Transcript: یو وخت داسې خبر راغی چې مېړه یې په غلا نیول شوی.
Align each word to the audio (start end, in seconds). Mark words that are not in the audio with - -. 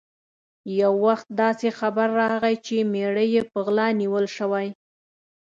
یو 0.81 0.93
وخت 1.05 1.27
داسې 1.41 1.67
خبر 1.79 2.07
راغی 2.21 2.55
چې 2.65 2.75
مېړه 2.91 3.25
یې 3.33 3.41
په 3.51 3.57
غلا 3.65 3.87
نیول 4.01 4.25
شوی. 4.37 4.67